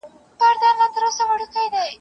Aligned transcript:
چي 0.39 0.43
آزاد 0.51 0.75
له 0.79 0.87
پنجرو 0.91 1.09
سي 1.19 1.23
د 1.29 1.31
ښکاریانو.. 1.41 1.87